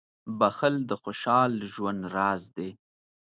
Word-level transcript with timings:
•بښل 0.39 0.75
د 0.89 0.91
خوشحال 1.01 1.51
ژوند 1.71 2.01
راز 2.15 2.43
دی. 2.57 2.69